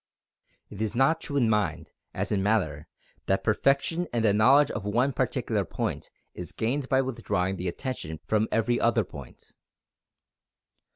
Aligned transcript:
It 0.71 0.81
is 0.81 0.95
not 0.95 1.21
true 1.21 1.37
in 1.37 1.47
mind, 1.47 1.91
as 2.11 2.31
in 2.31 2.41
matter, 2.41 2.87
that 3.27 3.43
perfection 3.43 4.07
in 4.11 4.23
the 4.23 4.33
knowledge 4.33 4.71
of 4.71 4.83
one 4.83 5.13
particular 5.13 5.63
point 5.63 6.09
is 6.33 6.51
gained 6.51 6.89
by 6.89 7.03
withdrawing 7.03 7.57
the 7.57 7.67
attention 7.67 8.19
from 8.25 8.47
every 8.51 8.79
other 8.81 9.03
point. 9.03 9.53